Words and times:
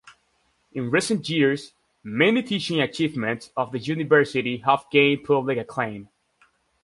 In 0.73 0.89
recent 0.89 1.29
years, 1.29 1.73
many 2.03 2.41
teaching 2.41 2.81
achievements 2.81 3.51
of 3.55 3.71
the 3.71 3.77
university 3.77 4.57
have 4.65 4.87
gained 4.89 5.25
public 5.25 5.59
acclaim. 5.59 6.09